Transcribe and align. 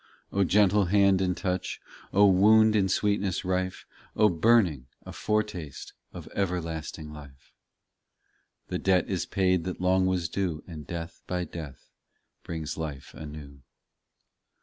O 0.31 0.43
gentle 0.43 0.85
hand 0.85 1.21
and 1.21 1.37
touch, 1.37 1.79
O 2.11 2.25
wound 2.25 2.75
in 2.75 2.89
sweetness 2.89 3.45
rife, 3.45 3.85
O 4.15 4.29
burning, 4.29 4.87
a 5.05 5.13
foretaste 5.13 5.93
Of 6.11 6.27
everlasting 6.33 7.13
life. 7.13 7.53
The 8.69 8.79
debt 8.79 9.07
is 9.07 9.27
paid 9.27 9.63
that 9.65 9.79
long 9.79 10.07
was 10.07 10.27
due, 10.27 10.63
And 10.65 10.87
death 10.87 11.21
by 11.27 11.43
death 11.43 11.91
brings 12.41 12.77
life 12.79 13.13
anew. 13.13 13.61